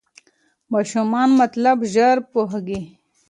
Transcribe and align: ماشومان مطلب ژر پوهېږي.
ماشومان 0.73 1.29
مطلب 1.41 1.77
ژر 1.93 2.17
پوهېږي. 2.31 2.79